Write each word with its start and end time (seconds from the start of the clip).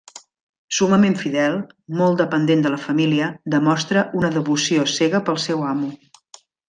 Summament 0.77 1.17
fidel, 1.23 1.57
molt 1.99 2.23
dependent 2.23 2.65
de 2.67 2.71
la 2.77 2.79
família, 2.85 3.27
demostra 3.57 4.05
una 4.21 4.33
devoció 4.39 4.87
cega 4.95 5.23
pel 5.29 5.39
seu 5.45 5.63
amo. 5.75 5.93